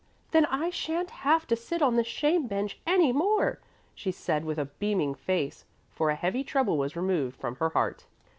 [0.31, 3.59] "Then I shan't have to sit on the shame bench any more,"
[3.93, 8.07] she said with a beaming face, for a heavy trouble was removed from her heart.